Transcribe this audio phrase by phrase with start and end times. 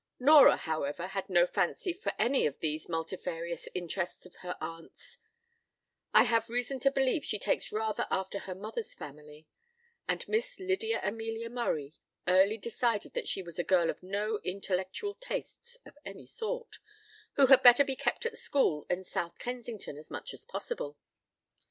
[0.19, 5.19] Nora, however, had no fancy for any of these multifarious interests of her aunt's:
[6.11, 9.45] I have reason to believe she takes rather after her mother's family:
[10.07, 11.93] and Miss Lydia Amelia Murray
[12.27, 16.79] early decided that she was a girl of no intellectual tastes of any sort,
[17.33, 20.97] who had better bekept at school at South Kensington as much as possible.